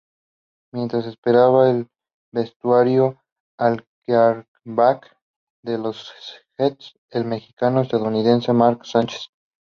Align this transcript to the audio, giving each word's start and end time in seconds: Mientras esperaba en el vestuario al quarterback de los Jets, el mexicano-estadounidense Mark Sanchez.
Mientras 0.73 1.05
esperaba 1.05 1.69
en 1.69 1.77
el 1.81 1.87
vestuario 2.33 3.21
al 3.59 3.85
quarterback 4.07 5.15
de 5.63 5.77
los 5.77 6.11
Jets, 6.57 6.95
el 7.11 7.25
mexicano-estadounidense 7.25 8.51
Mark 8.51 8.83
Sanchez. 8.83 9.25